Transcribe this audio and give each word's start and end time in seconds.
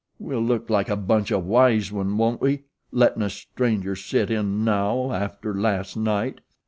We'll 0.17 0.41
look 0.41 0.67
like 0.67 0.89
a 0.89 0.95
bunch 0.95 1.31
o' 1.31 1.37
wise 1.37 1.91
ones, 1.91 2.13
won't 2.17 2.41
we? 2.41 2.63
lettin' 2.91 3.21
a 3.21 3.29
stranger 3.29 3.95
sit 3.95 4.31
in 4.31 4.63
now 4.65 5.11
after 5.11 5.53
last 5.53 5.95
night. 5.95 6.41